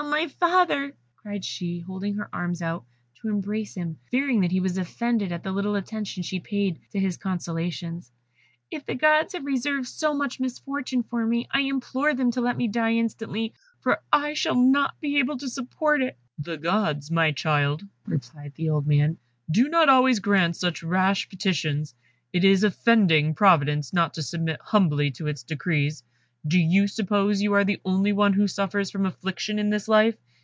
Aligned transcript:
my 0.09 0.27
father," 0.27 0.95
cried 1.15 1.45
she, 1.45 1.79
holding 1.81 2.15
her 2.15 2.27
arms 2.33 2.59
out 2.63 2.83
to 3.13 3.27
embrace 3.29 3.75
him, 3.75 3.99
fearing 4.09 4.41
that 4.41 4.51
he 4.51 4.59
was 4.59 4.79
offended 4.79 5.31
at 5.31 5.43
the 5.43 5.51
little 5.51 5.75
attention 5.75 6.23
she 6.23 6.39
paid 6.39 6.79
to 6.91 6.99
his 6.99 7.17
consolations, 7.17 8.11
"if 8.71 8.83
the 8.87 8.95
Gods 8.95 9.33
have 9.33 9.45
reserved 9.45 9.87
so 9.87 10.15
much 10.15 10.39
misfortune 10.39 11.03
for 11.03 11.23
me, 11.23 11.47
I 11.51 11.61
implore 11.61 12.15
them 12.15 12.31
to 12.31 12.41
let 12.41 12.57
me 12.57 12.67
die 12.67 12.93
instantly, 12.93 13.53
for 13.81 13.99
I 14.11 14.33
shall 14.33 14.55
not 14.59 14.99
be 14.99 15.19
able 15.19 15.37
to 15.37 15.47
support 15.47 16.01
it." 16.01 16.17
"The 16.39 16.57
Gods, 16.57 17.11
my 17.11 17.31
child," 17.31 17.83
replied 18.07 18.53
the 18.55 18.71
old 18.71 18.87
man, 18.87 19.19
"do 19.51 19.69
not 19.69 19.87
always 19.87 20.19
grant 20.19 20.55
such 20.55 20.81
rash 20.81 21.29
petitions. 21.29 21.93
It 22.33 22.43
is 22.43 22.63
offending 22.63 23.35
Providence 23.35 23.93
not 23.93 24.15
to 24.15 24.23
submit 24.23 24.61
humbly 24.63 25.11
to 25.11 25.27
its 25.27 25.43
decrees. 25.43 26.01
Do 26.47 26.57
you 26.59 26.87
suppose 26.87 27.43
you 27.43 27.53
are 27.53 27.63
the 27.63 27.79
only 27.85 28.13
one 28.13 28.33
who 28.33 28.47
suffers 28.47 28.89
from 28.89 29.05
affliction 29.05 29.59
in 29.59 29.69
this 29.69 29.87
life? 29.87 30.15